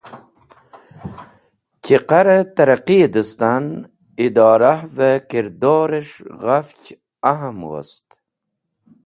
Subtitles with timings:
[1.83, 3.65] Chiqare Taraqqiye distan,
[4.25, 6.85] Idorahve Kirdores̃h ghafch
[7.31, 8.07] ahm wost.